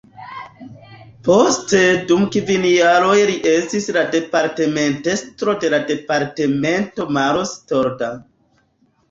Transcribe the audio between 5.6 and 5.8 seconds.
de